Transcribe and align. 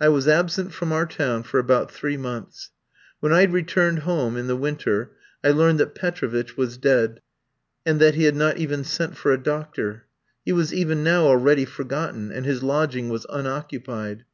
I 0.00 0.08
was 0.08 0.26
absent 0.26 0.72
from 0.74 0.90
our 0.90 1.06
town 1.06 1.44
for 1.44 1.60
about 1.60 1.92
three 1.92 2.16
months. 2.16 2.70
When 3.20 3.32
I 3.32 3.44
returned 3.44 4.00
home 4.00 4.36
in 4.36 4.48
the 4.48 4.56
winter, 4.56 5.12
I 5.44 5.50
learned 5.50 5.78
that 5.78 5.94
Petrovitch 5.94 6.56
was 6.56 6.76
dead, 6.76 7.20
and 7.86 8.00
that 8.00 8.16
he 8.16 8.24
had 8.24 8.34
not 8.34 8.56
even 8.56 8.82
sent 8.82 9.16
for 9.16 9.30
a 9.32 9.40
doctor. 9.40 10.06
He 10.44 10.50
was 10.50 10.74
even 10.74 11.04
now 11.04 11.26
already 11.28 11.64
forgotten, 11.64 12.32
and 12.32 12.44
his 12.44 12.64
lodging 12.64 13.08
was 13.08 13.24
unoccupied. 13.30 14.24